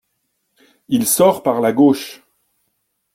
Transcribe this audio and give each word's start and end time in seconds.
Il 0.87 1.05
sort 1.05 1.43
par 1.43 1.61
la 1.61 1.73
gauche. 1.73 2.23